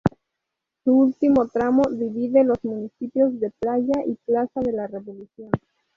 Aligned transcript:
Su 0.83 0.93
último 0.97 1.47
tramo 1.47 1.83
divide 1.91 2.43
los 2.43 2.57
municipios 2.65 3.39
de 3.39 3.51
Playa 3.51 4.03
y 4.07 4.15
Plaza 4.25 4.59
de 4.61 4.71
la 4.71 4.87
Revolución. 4.87 5.51